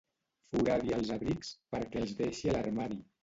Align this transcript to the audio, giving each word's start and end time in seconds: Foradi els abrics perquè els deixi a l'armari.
Foradi 0.53 0.95
els 0.95 1.11
abrics 1.17 1.51
perquè 1.75 2.01
els 2.05 2.17
deixi 2.23 2.49
a 2.53 2.57
l'armari. 2.59 2.99